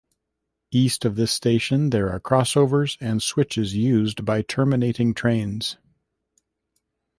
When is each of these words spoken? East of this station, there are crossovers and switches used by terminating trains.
East 0.71 1.05
of 1.05 1.15
this 1.15 1.31
station, 1.31 1.91
there 1.91 2.09
are 2.09 2.19
crossovers 2.19 2.97
and 2.99 3.21
switches 3.21 3.75
used 3.75 4.25
by 4.25 4.41
terminating 4.41 5.13
trains. 5.13 5.77